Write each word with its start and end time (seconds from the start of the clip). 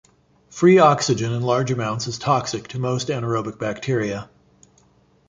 Free 0.49 0.79
oxygen 0.79 1.31
in 1.31 1.43
large 1.43 1.69
amounts 1.69 2.07
is 2.07 2.17
toxic 2.17 2.67
to 2.69 2.79
most 2.79 3.09
anaerobic 3.09 3.59
bacteria. 3.59 4.31